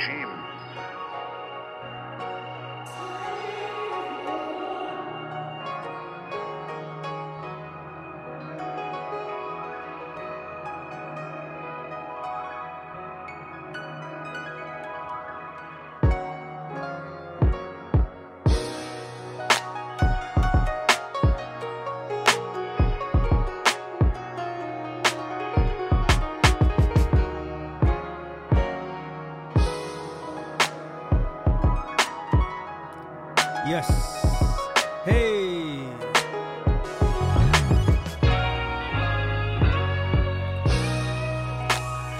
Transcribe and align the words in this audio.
regime. 0.00 0.39
Yes. 33.80 35.02
Hey. 35.06 35.78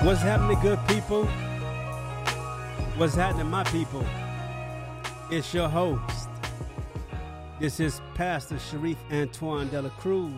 What's 0.02 0.22
happening, 0.22 0.58
good 0.62 0.78
people? 0.88 1.26
What's 2.96 3.14
happening, 3.14 3.50
my 3.50 3.64
people? 3.64 4.06
It's 5.30 5.52
your 5.52 5.68
host. 5.68 6.30
This 7.60 7.78
is 7.78 8.00
Pastor 8.14 8.58
Sharif 8.58 8.96
Antoine 9.12 9.68
de 9.68 9.82
la 9.82 9.90
Cruz 9.90 10.32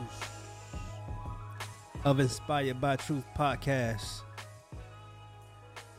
of 2.04 2.18
Inspired 2.18 2.80
by 2.80 2.96
Truth 2.96 3.24
podcast. 3.38 4.22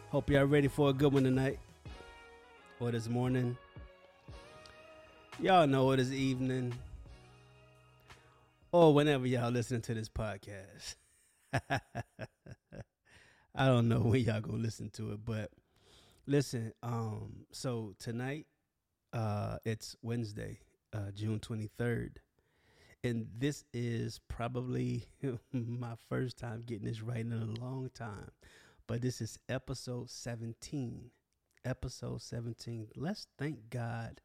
Hope 0.09 0.29
y'all 0.29 0.43
ready 0.43 0.67
for 0.67 0.89
a 0.89 0.93
good 0.93 1.13
one 1.13 1.23
tonight 1.23 1.59
or 2.81 2.91
this 2.91 3.07
morning. 3.07 3.57
Y'all 5.39 5.65
know 5.65 5.91
it 5.91 5.99
is 5.99 6.13
evening 6.13 6.71
or 8.71 8.93
whenever 8.93 9.25
y'all 9.25 9.49
listening 9.49 9.81
to 9.81 9.93
this 9.95 10.07
podcast. 10.07 10.95
I 13.55 13.65
don't 13.65 13.89
know 13.89 13.99
when 13.99 14.21
y'all 14.21 14.41
gonna 14.41 14.57
listen 14.59 14.91
to 14.91 15.11
it, 15.13 15.25
but 15.25 15.49
listen. 16.27 16.71
Um, 16.83 17.45
so 17.51 17.95
tonight, 17.97 18.45
uh, 19.11 19.57
it's 19.65 19.95
Wednesday, 20.03 20.59
uh, 20.93 21.11
June 21.15 21.39
twenty 21.39 21.69
third, 21.79 22.19
and 23.03 23.27
this 23.35 23.65
is 23.73 24.21
probably 24.27 25.07
my 25.51 25.95
first 26.09 26.37
time 26.37 26.63
getting 26.65 26.85
this 26.85 27.01
right 27.01 27.21
in 27.21 27.33
a 27.33 27.59
long 27.59 27.89
time. 27.95 28.29
But 28.85 29.01
this 29.01 29.19
is 29.19 29.39
episode 29.49 30.11
seventeen. 30.11 31.09
Episode 31.65 32.21
seventeen. 32.21 32.87
Let's 32.95 33.25
thank 33.37 33.71
God 33.71 34.21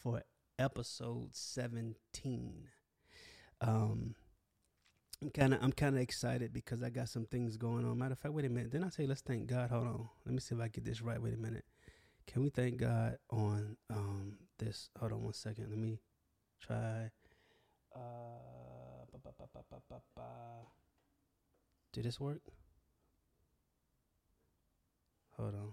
for 0.00 0.22
episode 0.60 1.30
17. 1.32 2.68
Um, 3.60 4.14
I'm 5.22 5.30
kind 5.30 5.54
of 5.54 5.62
I'm 5.62 5.72
kind 5.72 5.96
of 5.96 6.00
excited 6.00 6.52
because 6.52 6.82
I 6.82 6.90
got 6.90 7.08
some 7.08 7.26
things 7.26 7.56
going 7.56 7.84
on. 7.84 7.98
Matter 7.98 8.12
of 8.12 8.18
fact, 8.18 8.34
wait 8.34 8.44
a 8.44 8.48
minute. 8.48 8.72
Then 8.72 8.84
I 8.84 8.88
say 8.88 9.06
let's 9.06 9.20
thank 9.20 9.46
God. 9.46 9.70
Hold 9.70 9.86
on. 9.86 10.08
Let 10.24 10.34
me 10.34 10.40
see 10.40 10.54
if 10.54 10.60
I 10.60 10.68
get 10.68 10.84
this 10.84 11.02
right. 11.02 11.20
Wait 11.20 11.34
a 11.34 11.38
minute. 11.38 11.64
Can 12.26 12.42
we 12.42 12.50
thank 12.50 12.76
God 12.78 13.18
on 13.30 13.76
um 13.90 14.34
this? 14.58 14.88
Hold 14.98 15.12
on 15.12 15.24
one 15.24 15.32
second. 15.32 15.68
Let 15.70 15.78
me 15.78 16.00
try. 16.60 17.10
Uh. 17.94 18.00
Did 21.92 22.04
this 22.04 22.20
work? 22.20 22.40
Hold 25.36 25.54
on. 25.54 25.72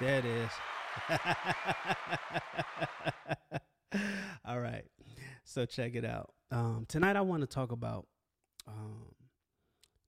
There 0.00 0.18
it 0.18 0.24
is. 0.24 0.50
All 4.44 4.60
right. 4.60 4.84
So 5.44 5.64
check 5.66 5.94
it 5.94 6.04
out. 6.04 6.32
Um, 6.50 6.84
tonight 6.88 7.16
I 7.16 7.20
want 7.22 7.42
to 7.42 7.46
talk 7.46 7.72
about 7.72 8.06
um, 8.68 9.14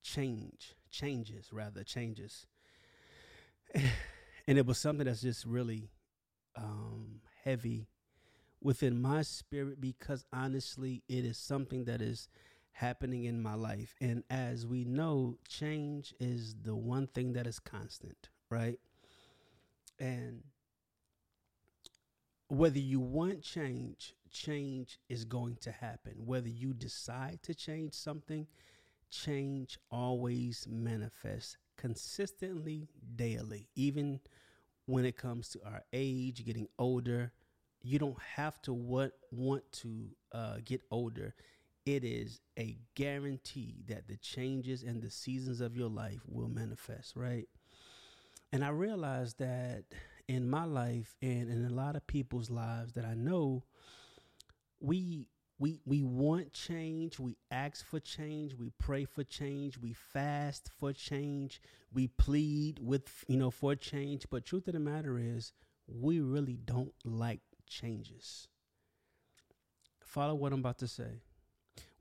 change, 0.03 0.75
changes 0.91 1.53
rather, 1.53 1.85
changes. 1.85 2.47
and 3.75 4.59
it 4.59 4.67
was 4.67 4.79
something 4.79 5.07
that's 5.07 5.23
just 5.23 5.45
really 5.45 5.91
um, 6.57 7.21
heavy 7.45 7.89
within 8.63 9.01
my 9.01 9.23
spirit 9.23 9.81
because 9.81 10.25
honestly, 10.33 11.03
it 11.09 11.25
is 11.25 11.37
something 11.39 11.85
that 11.85 12.01
is 12.03 12.29
happening 12.73 13.25
in 13.25 13.43
my 13.43 13.55
life. 13.55 13.95
And 14.01 14.25
as 14.31 14.67
we 14.67 14.85
know, 14.85 15.37
change 15.49 16.15
is 16.21 16.55
the 16.63 16.77
one 16.77 17.07
thing 17.09 17.33
that 17.35 17.47
is 17.47 17.59
constant, 17.59 18.29
right? 18.51 18.79
And 19.99 20.43
whether 22.49 22.79
you 22.79 23.01
want 23.01 23.43
change, 23.43 24.15
change 24.31 24.99
is 25.09 25.25
going 25.25 25.57
to 25.61 25.71
happen. 25.71 26.15
Whether 26.25 26.49
you 26.49 26.73
decide 26.73 27.43
to 27.45 27.55
change 27.55 27.95
something, 27.95 28.47
change 29.11 29.79
always 29.91 30.67
manifests 30.69 31.57
consistently 31.77 32.89
daily. 33.17 33.69
Even 33.77 34.21
when 34.87 35.05
it 35.05 35.17
comes 35.17 35.51
to 35.51 35.61
our 35.65 35.83
age, 35.93 36.45
getting 36.45 36.69
older, 36.79 37.33
you 37.83 37.99
don't 37.99 38.21
have 38.37 38.61
to 38.63 38.73
what 38.73 39.13
want 39.31 39.71
to 39.73 40.09
uh, 40.33 40.57
get 40.65 40.83
older. 40.91 41.35
It 41.87 42.05
is 42.05 42.41
a 42.59 42.77
guarantee 42.95 43.83
that 43.89 44.09
the 44.09 44.17
changes 44.17 44.83
and 44.83 45.03
the 45.03 45.11
seasons 45.11 45.61
of 45.61 45.77
your 45.77 45.89
life 45.89 46.21
will 46.27 46.49
manifest, 46.49 47.17
right? 47.17 47.49
And 48.53 48.65
I 48.65 48.71
realized 48.71 49.39
that 49.39 49.85
in 50.29 50.49
my 50.49 50.65
life 50.65 51.17
and 51.23 51.51
in 51.51 51.65
a 51.65 51.71
lot 51.71 51.97
of 51.97 52.07
people's 52.07 52.51
lives 52.51 52.93
that 52.93 53.05
I 53.05 53.15
know, 53.15 53.65
we 54.81 55.27
we 55.59 55.81
we 55.85 56.03
want 56.03 56.53
change, 56.53 57.19
we 57.19 57.37
ask 57.51 57.85
for 57.85 57.99
change, 57.99 58.55
we 58.55 58.71
pray 58.79 59.05
for 59.05 59.25
change, 59.25 59.79
we 59.79 59.93
fast 59.93 60.71
for 60.79 60.93
change, 60.93 61.61
we 61.93 62.07
plead 62.07 62.79
with 62.81 63.25
you 63.27 63.37
know 63.37 63.51
for 63.51 63.75
change, 63.75 64.27
but 64.31 64.45
truth 64.45 64.69
of 64.69 64.75
the 64.75 64.81
matter 64.81 65.19
is 65.19 65.53
we 65.87 66.21
really 66.21 66.59
don't 66.65 66.95
like 67.05 67.41
changes. 67.67 68.49
Follow 70.05 70.35
what 70.35 70.53
I'm 70.53 70.61
about 70.61 70.79
to 70.79 70.89
say. 70.89 71.23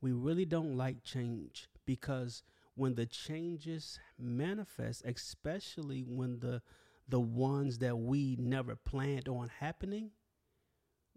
We 0.00 0.12
really 0.12 0.44
don't 0.44 0.76
like 0.76 1.02
change 1.02 1.68
because 1.84 2.42
when 2.74 2.94
the 2.94 3.06
changes 3.06 3.98
manifest, 4.18 5.04
especially 5.04 6.02
when 6.02 6.38
the 6.38 6.62
the 7.08 7.20
ones 7.20 7.78
that 7.78 7.96
we 7.96 8.36
never 8.38 8.76
planned 8.76 9.28
on 9.28 9.50
happening, 9.60 10.10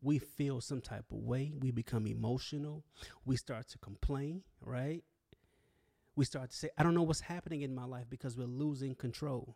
we 0.02 0.18
feel 0.20 0.62
some 0.62 0.82
type 0.82 1.06
of 1.12 1.18
way. 1.18 1.52
We 1.60 1.72
become 1.72 2.08
emotional. 2.08 2.84
We 3.26 3.36
start 3.36 3.68
to 3.70 3.78
complain, 3.78 4.44
right? 4.62 5.04
We 6.16 6.26
start 6.26 6.52
to 6.52 6.56
say, 6.56 6.70
I 6.78 6.84
don't 6.84 6.96
know 6.96 7.04
what's 7.04 7.22
happening 7.22 7.62
in 7.62 7.76
my 7.76 7.86
life 7.86 8.06
because 8.10 8.38
we're 8.38 8.46
losing 8.46 8.96
control. 8.96 9.56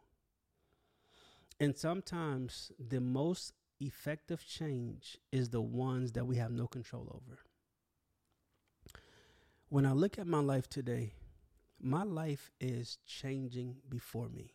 And 1.59 1.77
sometimes 1.77 2.71
the 2.79 2.99
most 2.99 3.53
effective 3.79 4.45
change 4.45 5.17
is 5.31 5.49
the 5.49 5.61
ones 5.61 6.11
that 6.13 6.25
we 6.25 6.37
have 6.37 6.51
no 6.51 6.67
control 6.67 7.09
over. 7.13 7.39
When 9.69 9.85
I 9.85 9.91
look 9.91 10.19
at 10.19 10.27
my 10.27 10.39
life 10.39 10.69
today, 10.69 11.13
my 11.81 12.03
life 12.03 12.51
is 12.59 12.97
changing 13.05 13.77
before 13.89 14.29
me. 14.29 14.54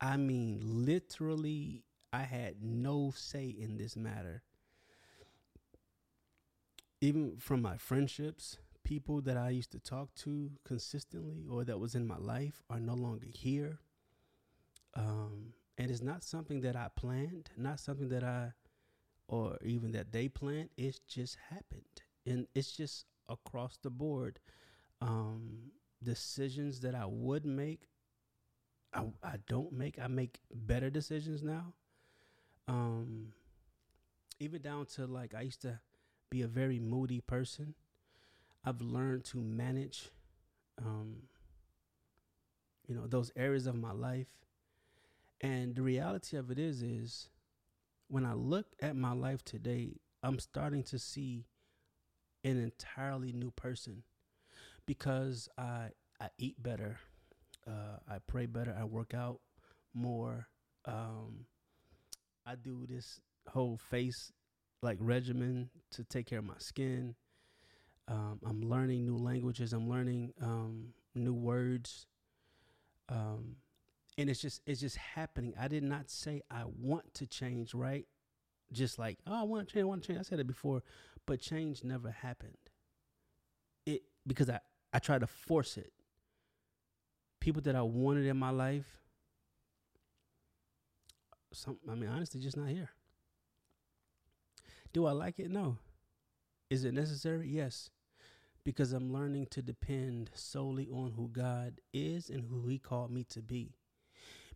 I 0.00 0.16
mean, 0.16 0.60
literally, 0.62 1.84
I 2.12 2.22
had 2.22 2.62
no 2.62 3.12
say 3.14 3.46
in 3.46 3.76
this 3.76 3.96
matter. 3.96 4.42
Even 7.00 7.36
from 7.38 7.62
my 7.62 7.76
friendships, 7.76 8.58
people 8.84 9.20
that 9.22 9.36
I 9.36 9.50
used 9.50 9.72
to 9.72 9.78
talk 9.78 10.14
to 10.16 10.50
consistently 10.64 11.44
or 11.50 11.64
that 11.64 11.78
was 11.78 11.94
in 11.94 12.06
my 12.06 12.16
life 12.16 12.62
are 12.70 12.80
no 12.80 12.94
longer 12.94 13.26
here. 13.28 13.78
Um, 14.94 15.52
and 15.76 15.90
it's 15.90 16.02
not 16.02 16.24
something 16.24 16.60
that 16.62 16.74
I 16.74 16.88
planned, 16.96 17.50
not 17.56 17.78
something 17.80 18.08
that 18.08 18.24
I, 18.24 18.52
or 19.28 19.58
even 19.64 19.92
that 19.92 20.12
they 20.12 20.28
planned. 20.28 20.70
It's 20.76 21.00
just 21.00 21.36
happened. 21.50 22.02
And 22.26 22.46
it's 22.54 22.72
just 22.72 23.04
across 23.28 23.78
the 23.82 23.90
board. 23.90 24.40
Um, 25.00 25.70
decisions 26.02 26.80
that 26.80 26.94
I 26.94 27.06
would 27.06 27.44
make 27.44 27.88
I, 29.22 29.28
I 29.28 29.36
don't 29.48 29.72
make. 29.72 29.98
I 29.98 30.06
make 30.06 30.40
better 30.52 30.90
decisions 30.90 31.42
now. 31.42 31.74
Um, 32.66 33.32
even 34.40 34.62
down 34.62 34.86
to 34.86 35.06
like 35.06 35.34
I 35.34 35.42
used 35.42 35.62
to 35.62 35.80
be 36.30 36.42
a 36.42 36.48
very 36.48 36.78
moody 36.78 37.20
person. 37.20 37.74
I've 38.64 38.82
learned 38.82 39.24
to 39.26 39.38
manage, 39.38 40.10
um, 40.84 41.22
you 42.86 42.94
know, 42.94 43.06
those 43.06 43.30
areas 43.36 43.66
of 43.66 43.74
my 43.74 43.92
life. 43.92 44.26
And 45.40 45.74
the 45.76 45.82
reality 45.82 46.36
of 46.36 46.50
it 46.50 46.58
is, 46.58 46.82
is 46.82 47.28
when 48.08 48.26
I 48.26 48.34
look 48.34 48.66
at 48.82 48.96
my 48.96 49.12
life 49.12 49.44
today, 49.44 50.00
I'm 50.22 50.38
starting 50.40 50.82
to 50.84 50.98
see 50.98 51.46
an 52.44 52.60
entirely 52.60 53.32
new 53.32 53.50
person 53.52 54.02
because 54.86 55.48
I 55.56 55.90
I 56.20 56.30
eat 56.38 56.60
better. 56.62 56.98
Uh, 57.68 57.98
I 58.08 58.18
pray 58.26 58.46
better. 58.46 58.74
I 58.78 58.84
work 58.84 59.14
out 59.14 59.40
more. 59.94 60.48
Um, 60.86 61.46
I 62.46 62.54
do 62.54 62.86
this 62.88 63.20
whole 63.48 63.76
face 63.76 64.32
like 64.82 64.96
regimen 65.00 65.70
to 65.90 66.04
take 66.04 66.26
care 66.26 66.38
of 66.38 66.44
my 66.44 66.58
skin. 66.58 67.14
Um, 68.06 68.40
I'm 68.46 68.62
learning 68.62 69.04
new 69.04 69.16
languages. 69.18 69.72
I'm 69.72 69.88
learning 69.88 70.32
um, 70.40 70.94
new 71.14 71.34
words. 71.34 72.06
Um, 73.08 73.56
and 74.16 74.28
it's 74.28 74.40
just 74.40 74.62
it's 74.66 74.80
just 74.80 74.96
happening. 74.96 75.54
I 75.58 75.68
did 75.68 75.82
not 75.82 76.10
say 76.10 76.42
I 76.50 76.64
want 76.66 77.14
to 77.14 77.26
change, 77.26 77.74
right? 77.74 78.06
Just 78.72 78.98
like 78.98 79.18
oh, 79.26 79.40
I 79.40 79.42
want 79.44 79.68
to 79.68 79.74
change, 79.74 79.82
I 79.82 79.86
want 79.86 80.02
to 80.02 80.08
change. 80.08 80.18
I 80.18 80.22
said 80.22 80.40
it 80.40 80.46
before, 80.46 80.82
but 81.26 81.40
change 81.40 81.84
never 81.84 82.10
happened. 82.10 82.56
It 83.86 84.02
because 84.26 84.50
I 84.50 84.60
I 84.92 84.98
tried 84.98 85.20
to 85.20 85.26
force 85.26 85.76
it. 85.76 85.92
People 87.40 87.62
that 87.62 87.76
I 87.76 87.82
wanted 87.82 88.26
in 88.26 88.36
my 88.36 88.50
life, 88.50 89.00
some 91.52 91.78
I 91.90 91.94
mean 91.94 92.10
honestly, 92.10 92.40
just 92.40 92.56
not 92.56 92.68
here. 92.68 92.90
Do 94.92 95.06
I 95.06 95.12
like 95.12 95.38
it? 95.38 95.50
No. 95.50 95.78
Is 96.70 96.84
it 96.84 96.94
necessary? 96.94 97.48
Yes. 97.48 97.90
Because 98.64 98.92
I'm 98.92 99.12
learning 99.12 99.46
to 99.50 99.62
depend 99.62 100.30
solely 100.34 100.88
on 100.92 101.12
who 101.12 101.28
God 101.28 101.80
is 101.92 102.28
and 102.28 102.44
who 102.44 102.66
He 102.66 102.78
called 102.78 103.10
me 103.10 103.24
to 103.30 103.40
be. 103.40 103.74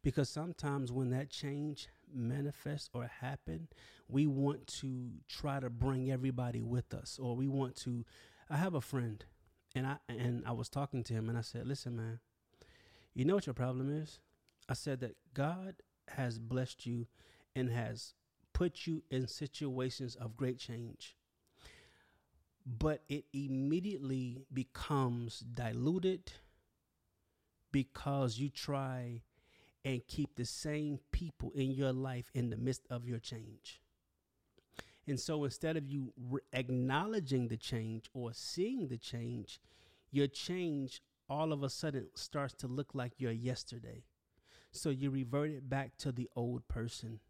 Because 0.03 0.29
sometimes 0.29 0.91
when 0.91 1.11
that 1.11 1.31
change 1.31 1.89
manifests 2.13 2.91
or 2.93 3.07
happen, 3.07 3.69
we 4.09 4.27
want 4.27 4.67
to 4.67 5.11
try 5.29 5.61
to 5.61 5.71
bring 5.71 6.11
everybody 6.11 6.61
with 6.61 6.93
us, 6.93 7.19
or 7.23 7.37
we 7.37 7.47
want 7.47 7.77
to. 7.77 8.05
I 8.51 8.57
have 8.57 8.75
a 8.75 8.81
friend, 8.81 9.25
and 9.75 9.87
I 9.87 9.99
and 10.09 10.43
I 10.45 10.53
was 10.53 10.69
talking 10.69 11.05
to 11.05 11.15
him, 11.15 11.29
and 11.29 11.39
I 11.39 11.43
said, 11.43 11.67
"Listen, 11.69 11.97
man, 11.97 12.19
you 13.15 13.25
know 13.25 13.35
what 13.35 13.47
your 13.47 13.55
problem 13.55 13.91
is." 13.91 14.21
I 14.69 14.75
said 14.75 15.01
that 15.01 15.17
God 15.35 15.77
has 16.09 16.39
blessed 16.39 16.87
you 16.87 17.07
and 17.55 17.71
has 17.71 18.15
put 18.53 18.87
you 18.87 19.03
in 19.11 19.27
situations 19.27 20.15
of 20.17 20.37
great 20.37 20.59
change. 20.59 21.17
But 22.65 23.03
it 23.09 23.25
immediately 23.33 24.47
becomes 24.53 25.41
diluted 25.41 26.33
because 27.73 28.39
you 28.39 28.51
try 28.51 29.23
and 29.85 30.07
keep 30.07 30.37
the 30.37 30.45
same 30.45 31.01
people 31.11 31.51
in 31.55 31.73
your 31.73 31.93
life 31.93 32.31
in 32.35 32.51
the 32.51 32.57
midst 32.57 32.87
of 32.89 33.05
your 33.05 33.19
change. 33.19 33.81
And 35.09 35.19
so 35.19 35.43
instead 35.43 35.77
of 35.77 35.89
you 35.89 36.13
re- 36.17 36.41
acknowledging 36.53 37.49
the 37.49 37.57
change 37.57 38.09
or 38.15 38.33
seeing 38.33 38.87
the 38.87 38.99
change, 38.99 39.61
your 40.13 40.29
change 40.29 41.03
all 41.29 41.53
of 41.53 41.63
a 41.63 41.71
sudden 41.71 42.09
starts 42.15 42.55
to 42.55 42.67
look 42.67 42.95
like 42.95 43.21
your 43.21 43.33
yesterday. 43.33 44.05
So 44.71 44.91
you 44.91 45.11
revert 45.11 45.51
it 45.51 45.69
back 45.69 45.97
to 45.99 46.13
the 46.13 46.29
old 46.35 46.67
person 46.69 47.21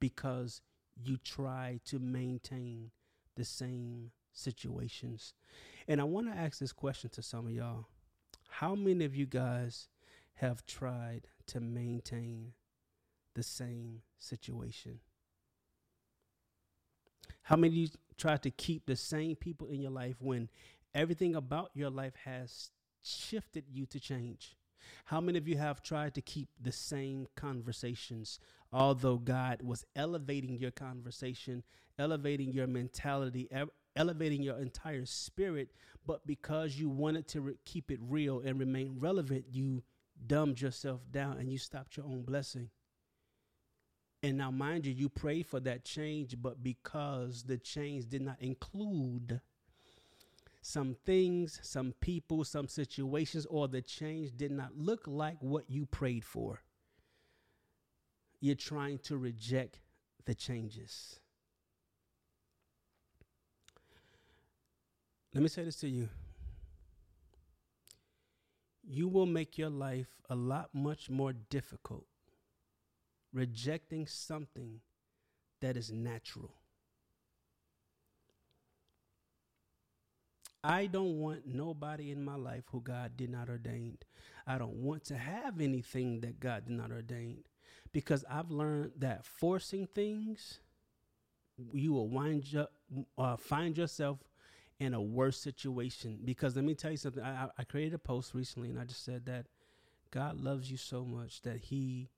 because 0.00 0.60
you 0.96 1.16
try 1.16 1.80
to 1.86 1.98
maintain 1.98 2.90
the 3.36 3.44
same 3.44 4.10
situations. 4.32 5.34
And 5.88 6.00
I 6.00 6.04
want 6.04 6.32
to 6.32 6.38
ask 6.38 6.58
this 6.58 6.72
question 6.72 7.10
to 7.10 7.22
some 7.22 7.46
of 7.46 7.52
y'all. 7.52 7.86
How 8.48 8.74
many 8.74 9.04
of 9.04 9.14
you 9.14 9.26
guys 9.26 9.88
have 10.34 10.66
tried 10.66 11.28
to 11.46 11.60
maintain 11.60 12.52
the 13.34 13.42
same 13.42 14.02
situation? 14.18 15.00
How 17.44 17.56
many 17.56 17.68
of 17.68 17.74
you 17.74 17.88
try 18.16 18.36
to 18.36 18.50
keep 18.50 18.86
the 18.86 18.96
same 18.96 19.36
people 19.36 19.66
in 19.66 19.80
your 19.80 19.90
life 19.90 20.16
when 20.20 20.48
everything 20.94 21.34
about 21.34 21.70
your 21.74 21.90
life 21.90 22.14
has 22.24 22.70
shifted 23.02 23.64
you 23.68 23.86
to 23.86 24.00
change? 24.00 24.56
How 25.06 25.20
many 25.20 25.38
of 25.38 25.46
you 25.46 25.56
have 25.58 25.82
tried 25.82 26.14
to 26.14 26.20
keep 26.20 26.48
the 26.60 26.72
same 26.72 27.28
conversations 27.36 28.40
although 28.72 29.18
God 29.18 29.62
was 29.62 29.84
elevating 29.94 30.58
your 30.58 30.70
conversation, 30.70 31.62
elevating 31.98 32.52
your 32.52 32.66
mentality, 32.66 33.48
elevating 33.94 34.42
your 34.42 34.58
entire 34.58 35.04
spirit, 35.04 35.68
but 36.06 36.26
because 36.26 36.76
you 36.76 36.88
wanted 36.88 37.28
to 37.28 37.40
re- 37.42 37.54
keep 37.64 37.90
it 37.90 38.00
real 38.02 38.40
and 38.40 38.58
remain 38.58 38.96
relevant, 38.98 39.44
you 39.50 39.82
dumbed 40.26 40.60
yourself 40.60 41.00
down 41.10 41.36
and 41.38 41.52
you 41.52 41.58
stopped 41.58 41.96
your 41.96 42.06
own 42.06 42.22
blessing. 42.22 42.70
And 44.22 44.38
now, 44.38 44.50
mind 44.50 44.86
you, 44.86 44.92
you 44.92 45.08
prayed 45.08 45.46
for 45.46 45.60
that 45.60 45.84
change, 45.84 46.36
but 46.40 46.62
because 46.62 47.42
the 47.42 47.58
change 47.58 48.06
did 48.06 48.22
not 48.22 48.40
include 48.40 49.40
some 50.62 50.96
things, 51.04 51.60
some 51.62 51.92
people, 52.00 52.44
some 52.44 52.68
situations, 52.68 53.46
or 53.46 53.68
the 53.68 53.82
change 53.82 54.36
did 54.36 54.50
not 54.50 54.76
look 54.76 55.06
like 55.06 55.36
what 55.40 55.68
you 55.68 55.84
prayed 55.84 56.24
for 56.24 56.62
you're 58.42 58.56
trying 58.56 58.98
to 58.98 59.16
reject 59.16 59.78
the 60.26 60.34
changes. 60.34 61.20
Let 65.32 65.42
me 65.42 65.48
say 65.48 65.64
this 65.64 65.76
to 65.76 65.88
you. 65.88 66.08
You 68.82 69.06
will 69.06 69.26
make 69.26 69.56
your 69.56 69.70
life 69.70 70.08
a 70.28 70.34
lot 70.34 70.70
much 70.74 71.08
more 71.08 71.32
difficult 71.32 72.06
rejecting 73.32 74.06
something 74.06 74.80
that 75.60 75.76
is 75.76 75.90
natural. 75.90 76.52
I 80.64 80.86
don't 80.86 81.18
want 81.18 81.46
nobody 81.46 82.10
in 82.12 82.24
my 82.24 82.36
life 82.36 82.64
who 82.70 82.80
God 82.80 83.16
did 83.16 83.30
not 83.30 83.48
ordain. 83.48 83.98
I 84.46 84.58
don't 84.58 84.76
want 84.76 85.04
to 85.06 85.16
have 85.16 85.60
anything 85.60 86.20
that 86.20 86.38
God 86.38 86.66
did 86.66 86.76
not 86.76 86.92
ordain 86.92 87.38
because 87.92 88.24
I've 88.30 88.50
learned 88.50 88.92
that 88.98 89.24
forcing 89.24 89.86
things, 89.86 90.60
you 91.72 91.92
will 91.92 92.08
wind 92.08 92.54
up, 92.56 92.72
uh, 93.18 93.36
find 93.36 93.76
yourself 93.76 94.18
in 94.78 94.94
a 94.94 95.00
worse 95.00 95.38
situation. 95.38 96.20
Because 96.24 96.56
let 96.56 96.64
me 96.64 96.74
tell 96.74 96.90
you 96.90 96.96
something. 96.96 97.22
I, 97.22 97.48
I 97.58 97.64
created 97.64 97.94
a 97.94 97.98
post 97.98 98.34
recently, 98.34 98.70
and 98.70 98.78
I 98.78 98.84
just 98.84 99.04
said 99.04 99.26
that 99.26 99.46
God 100.10 100.40
loves 100.40 100.70
you 100.70 100.76
so 100.76 101.04
much 101.04 101.42
that 101.42 101.58
He 101.58 102.08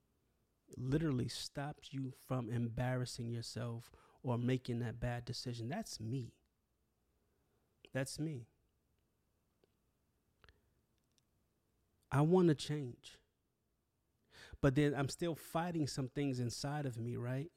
literally 0.76 1.29
stops 1.29 1.93
you 1.93 2.12
from 2.26 2.50
embarrassing 2.50 3.31
yourself 3.31 3.90
or 4.23 4.38
making 4.38 4.81
that 4.81 5.00
bad 5.00 5.25
decision. 5.25 5.69
That's 5.69 6.00
me. 6.00 6.32
That's 7.94 8.19
me. 8.19 8.49
I 12.11 12.21
want 12.21 12.49
to 12.49 12.54
change. 12.54 13.19
But 14.61 14.75
then 14.75 14.95
I'm 14.97 15.09
still 15.09 15.35
fighting 15.35 15.87
some 15.87 16.09
things 16.09 16.40
inside 16.40 16.87
of 16.87 16.99
me, 16.99 17.16
right? 17.16 17.50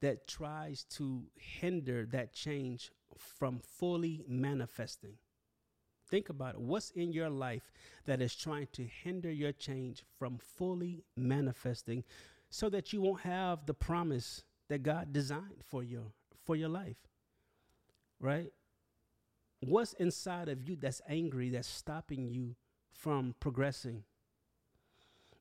That 0.00 0.26
tries 0.26 0.84
to 0.96 1.24
hinder 1.36 2.06
that 2.06 2.32
change 2.32 2.90
from 3.16 3.60
fully 3.60 4.24
manifesting. 4.28 5.14
Think 6.08 6.28
about 6.28 6.54
it. 6.54 6.60
What's 6.60 6.90
in 6.90 7.12
your 7.12 7.30
life 7.30 7.72
that 8.04 8.20
is 8.20 8.34
trying 8.34 8.68
to 8.72 8.84
hinder 8.84 9.30
your 9.30 9.52
change 9.52 10.04
from 10.18 10.38
fully 10.38 11.02
manifesting 11.16 12.04
so 12.50 12.68
that 12.70 12.92
you 12.92 13.00
won't 13.00 13.22
have 13.22 13.66
the 13.66 13.74
promise 13.74 14.44
that 14.68 14.82
God 14.82 15.12
designed 15.12 15.62
for 15.64 15.82
your 15.82 16.12
for 16.44 16.56
your 16.56 16.68
life? 16.68 16.96
Right? 18.20 18.52
What's 19.60 19.94
inside 19.94 20.48
of 20.48 20.68
you 20.68 20.76
that's 20.76 21.00
angry 21.08 21.50
that's 21.50 21.68
stopping 21.68 22.28
you 22.28 22.56
from 22.92 23.34
progressing? 23.40 24.04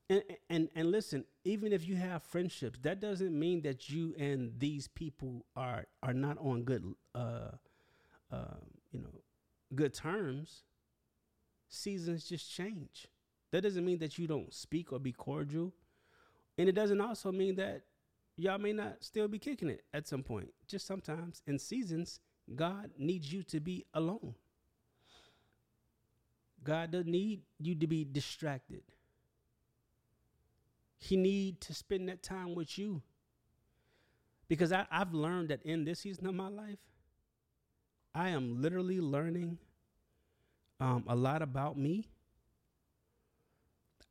And, 0.09 0.23
and 0.49 0.69
and 0.75 0.91
listen, 0.91 1.25
even 1.43 1.73
if 1.73 1.87
you 1.87 1.95
have 1.95 2.23
friendships, 2.23 2.79
that 2.83 2.99
doesn't 2.99 3.37
mean 3.37 3.61
that 3.63 3.89
you 3.89 4.13
and 4.19 4.53
these 4.59 4.87
people 4.87 5.45
are 5.55 5.85
are 6.03 6.13
not 6.13 6.37
on 6.37 6.63
good 6.63 6.93
uh 7.15 7.51
uh 8.31 8.57
you 8.91 8.99
know 8.99 9.21
good 9.73 9.93
terms. 9.93 10.63
Seasons 11.67 12.29
just 12.29 12.51
change. 12.51 13.07
That 13.51 13.61
doesn't 13.61 13.83
mean 13.85 13.97
that 13.99 14.17
you 14.19 14.27
don't 14.27 14.53
speak 14.53 14.93
or 14.93 14.99
be 14.99 15.11
cordial. 15.11 15.73
And 16.57 16.69
it 16.69 16.73
doesn't 16.73 17.01
also 17.01 17.31
mean 17.31 17.55
that 17.55 17.81
y'all 18.37 18.59
may 18.59 18.73
not 18.73 19.03
still 19.03 19.27
be 19.27 19.39
kicking 19.39 19.69
it 19.69 19.83
at 19.93 20.07
some 20.07 20.23
point. 20.23 20.53
Just 20.67 20.85
sometimes 20.85 21.41
in 21.47 21.57
seasons, 21.57 22.19
God 22.53 22.91
needs 22.97 23.31
you 23.31 23.43
to 23.43 23.59
be 23.59 23.85
alone. 23.93 24.35
God 26.63 26.91
doesn't 26.91 27.11
need 27.11 27.41
you 27.59 27.75
to 27.75 27.87
be 27.87 28.03
distracted. 28.03 28.83
He 30.97 31.15
need 31.15 31.61
to 31.61 31.73
spend 31.73 32.09
that 32.09 32.23
time 32.23 32.55
with 32.55 32.77
you. 32.77 33.01
Because 34.47 34.71
I, 34.71 34.85
I've 34.91 35.13
learned 35.13 35.49
that 35.49 35.63
in 35.63 35.85
this 35.85 35.99
season 35.99 36.27
of 36.27 36.35
my 36.35 36.47
life, 36.47 36.79
I 38.13 38.29
am 38.29 38.61
literally 38.61 39.01
learning 39.01 39.57
um, 40.79 41.03
a 41.07 41.15
lot 41.15 41.41
about 41.41 41.77
me. 41.77 42.07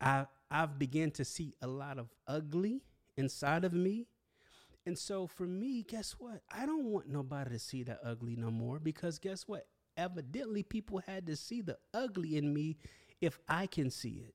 I 0.00 0.26
I've 0.50 0.78
begun 0.78 1.10
to 1.12 1.24
see 1.24 1.54
a 1.62 1.66
lot 1.66 1.98
of 1.98 2.08
ugly 2.28 2.82
inside 3.16 3.64
of 3.64 3.72
me. 3.72 4.06
And 4.86 4.98
so 4.98 5.26
for 5.26 5.46
me, 5.46 5.82
guess 5.82 6.12
what? 6.18 6.42
I 6.52 6.66
don't 6.66 6.84
want 6.84 7.08
nobody 7.08 7.50
to 7.50 7.58
see 7.58 7.82
that 7.84 8.00
ugly 8.04 8.36
no 8.36 8.50
more 8.50 8.78
because 8.78 9.18
guess 9.18 9.48
what? 9.48 9.66
Evidently 9.96 10.62
people 10.62 11.02
had 11.06 11.26
to 11.26 11.36
see 11.36 11.62
the 11.62 11.78
ugly 11.92 12.36
in 12.36 12.52
me 12.52 12.76
if 13.20 13.38
I 13.48 13.66
can 13.66 13.90
see 13.90 14.22
it. 14.26 14.34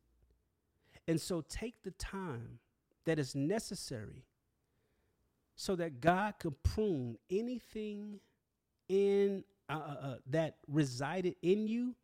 And 1.08 1.20
so 1.20 1.42
take 1.42 1.84
the 1.84 1.92
time 1.92 2.60
that 3.06 3.20
is 3.20 3.36
necessary 3.36 4.26
so 5.56 5.76
that 5.76 6.00
God 6.00 6.36
could 6.40 6.62
prune 6.64 7.18
anything 7.30 8.20
in 8.88 9.44
uh, 9.70 9.74
uh, 9.74 10.08
uh, 10.08 10.16
that 10.28 10.56
resided 10.68 11.36
in 11.42 11.68
you, 11.68 11.96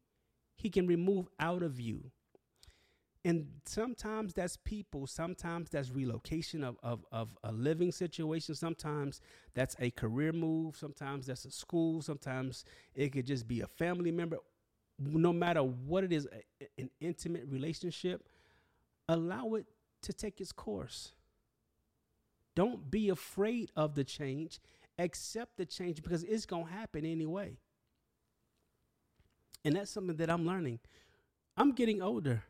He 0.56 0.70
can 0.70 0.86
remove 0.86 1.28
out 1.40 1.64
of 1.64 1.80
you. 1.80 2.12
And 3.26 3.48
sometimes 3.66 4.36
that's 4.36 4.56
people, 4.56 5.08
sometimes 5.08 5.72
that's 5.72 5.90
relocation 5.90 6.64
of, 6.64 6.78
of, 6.84 7.04
of 7.12 7.30
a 7.44 7.52
living 7.52 7.92
situation, 7.92 8.54
sometimes 8.54 9.20
that's 9.56 9.76
a 9.80 9.90
career 9.90 10.32
move, 10.32 10.78
sometimes 10.78 11.26
that's 11.26 11.44
a 11.44 11.50
school, 11.50 12.04
sometimes 12.04 12.66
it 12.94 13.12
could 13.12 13.26
just 13.26 13.48
be 13.48 13.62
a 13.62 13.68
family 13.68 14.12
member. 14.12 14.38
No 15.00 15.34
matter 15.34 15.64
what 15.64 16.04
it 16.04 16.14
is, 16.14 16.28
a, 16.32 16.68
an 16.80 16.92
intimate 17.02 17.46
relationship, 17.50 18.30
allow 19.10 19.56
it 19.56 19.66
to 20.04 20.14
take 20.14 20.40
its 20.40 20.52
course. 20.52 21.14
Don't 22.56 22.92
be 22.92 23.10
afraid 23.10 23.72
of 23.76 23.96
the 23.96 24.04
change. 24.04 24.60
Accept 25.00 25.58
the 25.58 25.66
change 25.66 26.04
because 26.04 26.24
it's 26.24 26.46
going 26.46 26.68
to 26.68 26.72
happen 26.72 27.04
anyway. 27.04 27.58
And 29.66 29.76
that's 29.76 29.90
something 29.90 30.16
that 30.18 30.30
I'm 30.30 30.46
learning. 30.46 30.80
I'm 31.58 31.72
getting 31.72 32.04
older. 32.04 32.44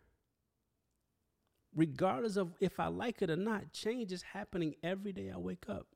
Regardless 1.76 2.38
of 2.38 2.54
if 2.60 2.80
I 2.80 2.88
like 2.88 3.22
it 3.22 3.30
or 3.30 3.36
not, 3.36 3.74
change 3.74 4.12
is 4.12 4.22
happening 4.22 4.76
every 4.82 5.12
day 5.12 5.30
I 5.34 5.38
wake 5.38 5.66
up. 5.70 5.88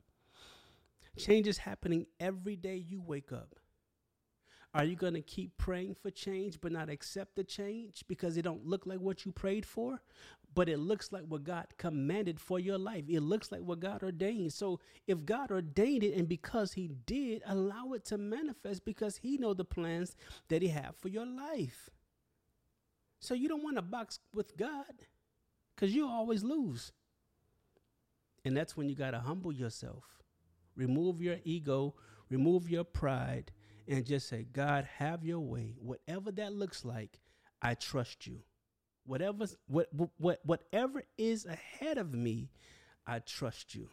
Change 1.17 1.47
is 1.47 1.59
happening 1.59 2.05
every 2.19 2.55
day 2.55 2.75
you 2.75 3.01
wake 3.01 3.31
up. 3.31 3.55
Are 4.73 4.83
you 4.83 4.95
going 4.95 5.15
to 5.15 5.21
keep 5.21 5.57
praying 5.57 5.95
for 5.95 6.11
change 6.11 6.59
but 6.61 6.71
not 6.71 6.89
accept 6.89 7.35
the 7.35 7.43
change 7.43 8.03
because 8.07 8.37
it 8.37 8.43
don't 8.43 8.67
look 8.67 8.85
like 8.85 8.99
what 8.99 9.25
you 9.25 9.31
prayed 9.31 9.65
for? 9.65 10.01
But 10.53 10.69
it 10.69 10.77
looks 10.77 11.11
like 11.11 11.23
what 11.27 11.43
God 11.43 11.65
commanded 11.77 12.39
for 12.39 12.59
your 12.59 12.77
life. 12.77 13.05
It 13.07 13.21
looks 13.21 13.51
like 13.51 13.61
what 13.61 13.79
God 13.79 14.03
ordained. 14.03 14.53
So 14.53 14.79
if 15.07 15.25
God 15.25 15.49
ordained 15.49 16.03
it 16.03 16.15
and 16.15 16.27
because 16.27 16.73
he 16.73 16.87
did, 16.87 17.41
allow 17.47 17.93
it 17.93 18.05
to 18.05 18.17
manifest 18.17 18.85
because 18.85 19.17
he 19.17 19.37
know 19.37 19.53
the 19.53 19.65
plans 19.65 20.15
that 20.49 20.61
he 20.61 20.67
have 20.67 20.95
for 20.95 21.07
your 21.07 21.25
life. 21.25 21.89
So 23.19 23.33
you 23.33 23.49
don't 23.49 23.63
want 23.63 23.77
to 23.77 23.81
box 23.81 24.19
with 24.33 24.55
God 24.55 24.85
because 25.79 25.95
you 25.95 26.09
always 26.09 26.43
lose. 26.43 26.91
And 28.43 28.55
that's 28.55 28.75
when 28.75 28.89
you 28.89 28.95
got 28.95 29.11
to 29.11 29.19
humble 29.19 29.53
yourself. 29.53 30.03
Remove 30.75 31.21
your 31.21 31.37
ego, 31.45 31.95
remove 32.29 32.69
your 32.69 32.83
pride, 32.83 33.51
and 33.87 34.05
just 34.05 34.27
say, 34.27 34.45
God, 34.51 34.87
have 34.97 35.23
your 35.23 35.39
way. 35.39 35.75
Whatever 35.79 36.31
that 36.33 36.53
looks 36.53 36.83
like, 36.83 37.19
I 37.61 37.75
trust 37.75 38.27
you. 38.27 38.39
Whatever, 39.05 39.45
what, 39.67 39.87
what, 40.17 40.39
whatever 40.43 41.03
is 41.17 41.45
ahead 41.45 41.97
of 41.97 42.13
me, 42.13 42.49
I 43.07 43.19
trust 43.19 43.73
you. 43.73 43.89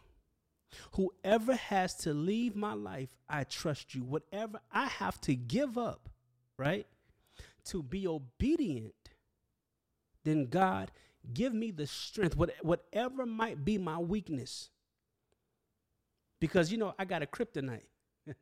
Whoever 0.91 1.55
has 1.55 1.95
to 1.99 2.13
leave 2.13 2.55
my 2.55 2.73
life, 2.73 3.15
I 3.29 3.45
trust 3.45 3.95
you. 3.95 4.03
Whatever 4.03 4.59
I 4.71 4.87
have 4.87 5.19
to 5.21 5.35
give 5.35 5.77
up, 5.77 6.09
right, 6.57 6.85
to 7.65 7.81
be 7.81 8.07
obedient, 8.07 8.93
then 10.25 10.47
God, 10.47 10.91
give 11.33 11.53
me 11.53 11.71
the 11.71 11.87
strength, 11.87 12.35
what, 12.35 12.51
whatever 12.61 13.25
might 13.25 13.63
be 13.63 13.77
my 13.77 13.97
weakness. 13.97 14.69
Because, 16.39 16.71
you 16.71 16.77
know, 16.77 16.93
I 16.97 17.05
got 17.05 17.23
a 17.23 17.25
kryptonite. 17.25 17.85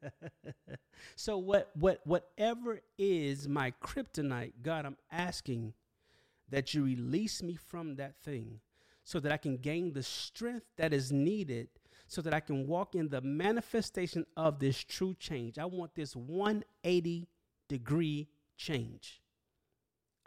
so 1.16 1.38
what 1.38 1.70
what 1.76 2.02
whatever 2.06 2.82
is 2.98 3.48
my 3.48 3.72
kryptonite, 3.84 4.54
God, 4.64 4.86
I'm 4.86 4.98
asking 5.12 5.74
that 6.50 6.74
you 6.74 6.84
release 6.84 7.44
me 7.44 7.56
from 7.56 7.96
that 7.98 8.16
thing 8.24 8.62
so 9.04 9.20
that 9.20 9.32
I 9.32 9.38
can 9.38 9.58
gain 9.58 9.94
the 9.94 10.02
strength 10.02 10.66
that 10.78 10.92
is 10.92 11.12
needed 11.12 11.70
so 12.08 12.22
that 12.22 12.34
I 12.34 12.40
can 12.40 12.68
walk 12.68 12.96
in 12.96 13.10
the 13.10 13.22
manifestation 13.22 14.26
of 14.38 14.60
this 14.60 14.78
true 14.84 15.16
change. 15.16 15.58
I 15.58 15.66
want 15.66 15.96
this 15.96 16.16
180 16.16 17.28
degree 17.68 18.28
change. 18.58 19.22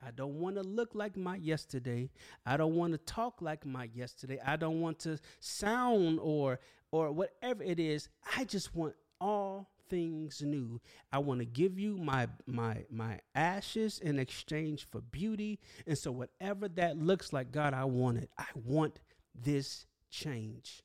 I 0.05 0.11
don't 0.12 0.35
want 0.35 0.57
to 0.57 0.62
look 0.62 0.95
like 0.95 1.17
my 1.17 1.37
yesterday. 1.37 2.11
I 2.47 2.57
don't 2.57 2.75
want 2.75 2.93
to 2.93 2.99
talk 2.99 3.43
like 3.43 3.67
my 3.67 3.88
yesterday. 3.95 4.38
I 4.45 4.57
don't 4.57 4.81
want 4.81 5.00
to 5.00 5.19
sound 5.40 6.21
or 6.23 6.61
or 6.90 7.12
whatever 7.12 7.62
it 7.62 7.81
is. 7.81 8.09
I 8.37 8.45
just 8.45 8.75
want 8.75 8.95
all 9.21 9.71
things 9.88 10.43
new. 10.43 10.81
I 11.12 11.19
want 11.19 11.40
to 11.40 11.47
give 11.47 11.78
you 11.78 11.97
my 11.97 12.28
my 12.47 12.85
my 12.90 13.21
ashes 13.35 13.99
in 13.99 14.19
exchange 14.19 14.87
for 14.90 15.00
beauty. 15.00 15.59
And 15.87 15.99
so 15.99 16.12
whatever 16.12 16.69
that 16.69 16.97
looks 16.97 17.33
like, 17.33 17.50
God, 17.50 17.75
I 17.75 17.85
want 17.85 18.19
it. 18.19 18.31
I 18.38 18.47
want 18.55 19.00
this 19.35 19.87
change. 20.11 20.83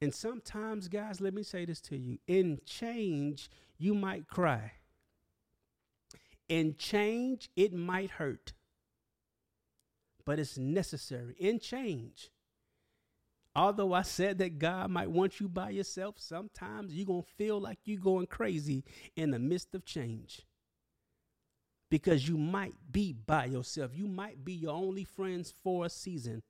And 0.00 0.14
sometimes, 0.14 0.86
guys, 0.88 1.20
let 1.20 1.34
me 1.34 1.42
say 1.42 1.64
this 1.64 1.80
to 1.82 1.96
you. 1.96 2.18
In 2.28 2.60
change, 2.64 3.50
you 3.78 3.94
might 3.94 4.28
cry. 4.28 4.72
In 6.48 6.76
change, 6.76 7.50
it 7.56 7.72
might 7.72 8.10
hurt. 8.10 8.52
But 10.24 10.38
it's 10.38 10.58
necessary. 10.58 11.34
In 11.38 11.58
change, 11.58 12.30
Although 13.58 13.92
I 13.92 14.02
said 14.02 14.38
that 14.38 14.60
God 14.60 14.88
might 14.88 15.10
want 15.10 15.40
you 15.40 15.48
by 15.48 15.70
yourself, 15.70 16.14
sometimes 16.18 16.94
you're 16.94 17.06
going 17.06 17.24
to 17.24 17.28
feel 17.36 17.60
like 17.60 17.80
you're 17.84 18.00
going 18.00 18.28
crazy 18.28 18.84
in 19.16 19.32
the 19.32 19.40
midst 19.40 19.74
of 19.74 19.84
change. 19.84 20.42
Because 21.90 22.28
you 22.28 22.36
might 22.36 22.74
be 22.92 23.12
by 23.12 23.46
yourself. 23.46 23.90
You 23.96 24.06
might 24.06 24.44
be 24.44 24.52
your 24.52 24.74
only 24.74 25.02
friends 25.02 25.52
for 25.64 25.86
a 25.86 25.90
season. 25.90 26.44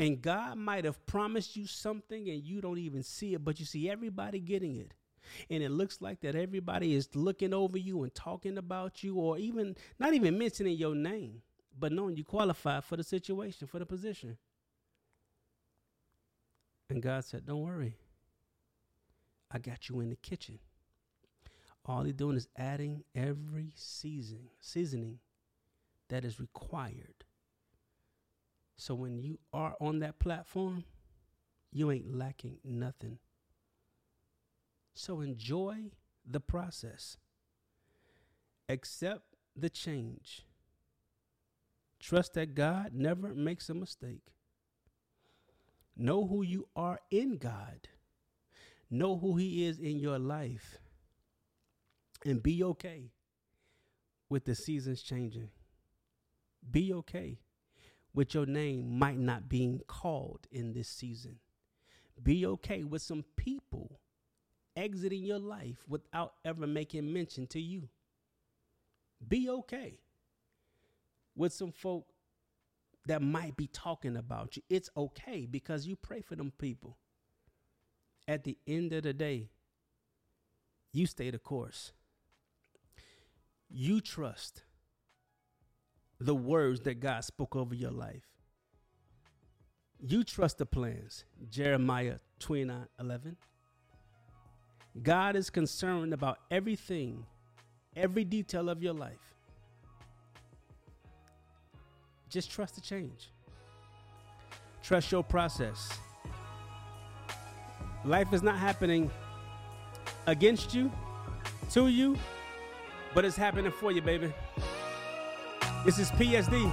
And 0.00 0.20
God 0.20 0.58
might 0.58 0.84
have 0.84 1.06
promised 1.06 1.54
you 1.54 1.68
something 1.68 2.28
and 2.28 2.42
you 2.42 2.60
don't 2.60 2.78
even 2.78 3.04
see 3.04 3.34
it, 3.34 3.44
but 3.44 3.60
you 3.60 3.66
see 3.66 3.88
everybody 3.88 4.40
getting 4.40 4.78
it. 4.78 4.94
And 5.48 5.62
it 5.62 5.70
looks 5.70 6.00
like 6.00 6.20
that 6.20 6.34
everybody 6.34 6.94
is 6.94 7.14
looking 7.14 7.52
over 7.52 7.78
you 7.78 8.02
and 8.02 8.14
talking 8.14 8.58
about 8.58 9.02
you, 9.02 9.16
or 9.16 9.38
even 9.38 9.76
not 9.98 10.14
even 10.14 10.38
mentioning 10.38 10.76
your 10.76 10.94
name, 10.94 11.42
but 11.78 11.92
knowing 11.92 12.16
you 12.16 12.24
qualify 12.24 12.80
for 12.80 12.96
the 12.96 13.04
situation, 13.04 13.66
for 13.66 13.78
the 13.78 13.86
position. 13.86 14.36
And 16.88 17.02
God 17.02 17.24
said, 17.24 17.46
Don't 17.46 17.62
worry. 17.62 17.96
I 19.50 19.58
got 19.58 19.88
you 19.88 20.00
in 20.00 20.10
the 20.10 20.16
kitchen. 20.16 20.58
All 21.84 22.02
he's 22.02 22.14
doing 22.14 22.36
is 22.36 22.48
adding 22.56 23.04
every 23.14 23.72
season, 23.74 24.48
seasoning 24.60 25.18
that 26.08 26.24
is 26.24 26.38
required. 26.38 27.24
So 28.76 28.94
when 28.94 29.18
you 29.18 29.38
are 29.52 29.74
on 29.80 30.00
that 30.00 30.18
platform, 30.18 30.84
you 31.72 31.90
ain't 31.90 32.16
lacking 32.16 32.58
nothing. 32.64 33.18
So 34.94 35.20
enjoy 35.20 35.92
the 36.28 36.40
process. 36.40 37.16
Accept 38.68 39.24
the 39.56 39.70
change. 39.70 40.44
Trust 41.98 42.34
that 42.34 42.54
God 42.54 42.92
never 42.94 43.34
makes 43.34 43.68
a 43.68 43.74
mistake. 43.74 44.32
Know 45.96 46.26
who 46.26 46.42
you 46.42 46.68
are 46.74 46.98
in 47.10 47.36
God. 47.36 47.88
Know 48.90 49.18
who 49.18 49.36
He 49.36 49.66
is 49.66 49.78
in 49.78 49.98
your 49.98 50.18
life. 50.18 50.78
And 52.24 52.42
be 52.42 52.62
okay 52.62 53.10
with 54.28 54.44
the 54.44 54.54
seasons 54.54 55.02
changing. 55.02 55.50
Be 56.70 56.92
okay 56.92 57.38
with 58.14 58.34
your 58.34 58.46
name 58.46 58.98
might 58.98 59.18
not 59.18 59.48
being 59.48 59.80
called 59.86 60.46
in 60.50 60.72
this 60.72 60.88
season. 60.88 61.38
Be 62.22 62.44
okay 62.46 62.84
with 62.84 63.02
some 63.02 63.24
people 63.36 64.00
exiting 64.76 65.24
your 65.24 65.38
life 65.38 65.76
without 65.88 66.34
ever 66.44 66.66
making 66.66 67.12
mention 67.12 67.46
to 67.48 67.60
you. 67.60 67.88
Be 69.26 69.48
okay 69.50 69.98
with 71.36 71.52
some 71.52 71.72
folk 71.72 72.06
that 73.06 73.22
might 73.22 73.56
be 73.56 73.66
talking 73.66 74.16
about 74.16 74.56
you. 74.56 74.62
It's 74.68 74.90
okay 74.96 75.46
because 75.46 75.86
you 75.86 75.96
pray 75.96 76.20
for 76.20 76.36
them 76.36 76.52
people. 76.58 76.98
At 78.28 78.44
the 78.44 78.58
end 78.66 78.92
of 78.92 79.02
the 79.02 79.12
day, 79.12 79.50
you 80.92 81.06
stay 81.06 81.30
the 81.30 81.38
course. 81.38 81.92
You 83.68 84.00
trust 84.00 84.64
the 86.18 86.34
words 86.34 86.80
that 86.82 87.00
God 87.00 87.24
spoke 87.24 87.56
over 87.56 87.74
your 87.74 87.90
life. 87.90 88.28
You 89.98 90.24
trust 90.24 90.58
the 90.58 90.66
plans. 90.66 91.24
Jeremiah 91.48 92.18
29 92.38 92.86
11. 92.98 93.36
God 95.02 95.36
is 95.36 95.50
concerned 95.50 96.12
about 96.12 96.38
everything, 96.50 97.24
every 97.96 98.24
detail 98.24 98.68
of 98.68 98.82
your 98.82 98.94
life. 98.94 99.34
Just 102.28 102.50
trust 102.50 102.74
the 102.74 102.80
change. 102.80 103.30
Trust 104.82 105.10
your 105.12 105.22
process. 105.22 105.90
Life 108.04 108.32
is 108.32 108.42
not 108.42 108.56
happening 108.56 109.10
against 110.26 110.74
you, 110.74 110.90
to 111.70 111.88
you, 111.88 112.16
but 113.14 113.24
it's 113.24 113.36
happening 113.36 113.72
for 113.72 113.92
you, 113.92 114.02
baby. 114.02 114.32
This 115.84 115.98
is 115.98 116.10
PSD. 116.12 116.70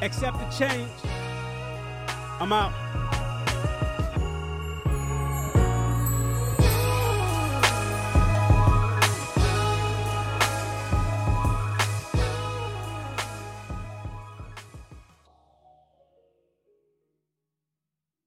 Accept 0.00 0.38
the 0.38 0.66
change. 0.66 0.90
I'm 2.40 2.52
out. 2.52 3.11